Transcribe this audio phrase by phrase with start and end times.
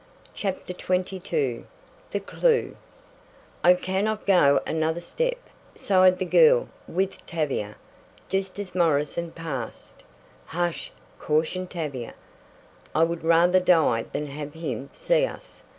[0.33, 1.63] CHAPTER XXII
[2.09, 2.75] THE CLEW
[3.63, 5.35] "I cannot go another step,"
[5.75, 7.75] sighed the girl with Tavia,
[8.27, 10.01] just as Morrison passed.
[10.47, 12.15] "Hush!" cautioned Tavia.
[12.95, 15.61] "I would rather die than have him see us!